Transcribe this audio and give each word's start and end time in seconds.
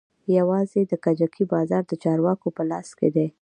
يوازې 0.37 0.81
د 0.87 0.93
کجکي 1.05 1.43
بازار 1.53 1.83
د 1.87 1.93
چارواکو 2.03 2.47
په 2.57 2.63
لاس 2.71 2.87
کښې 2.97 3.09
دى. 3.15 3.27